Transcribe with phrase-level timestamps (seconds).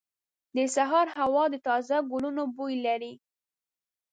[0.55, 3.13] •د سهار هوا د تازه ګلونو بوی لري.